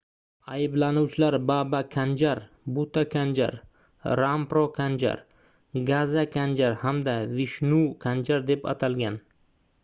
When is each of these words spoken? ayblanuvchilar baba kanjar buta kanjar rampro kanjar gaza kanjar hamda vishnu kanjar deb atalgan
ayblanuvchilar 0.53 1.35
baba 1.49 1.81
kanjar 1.95 2.41
buta 2.77 3.03
kanjar 3.15 3.53
rampro 4.21 4.63
kanjar 4.79 5.19
gaza 5.91 6.23
kanjar 6.37 6.73
hamda 6.87 7.15
vishnu 7.37 7.79
kanjar 8.07 8.41
deb 8.51 8.61
atalgan 8.75 9.15